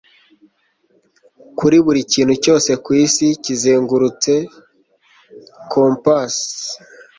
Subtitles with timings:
[1.57, 4.33] kuri buri kintu cyose kwisi kizengurutse
[5.71, 6.35] kompas